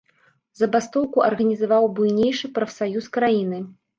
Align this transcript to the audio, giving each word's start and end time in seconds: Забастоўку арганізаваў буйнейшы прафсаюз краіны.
Забастоўку 0.59 1.17
арганізаваў 1.25 1.85
буйнейшы 1.99 2.51
прафсаюз 2.57 3.13
краіны. 3.19 3.63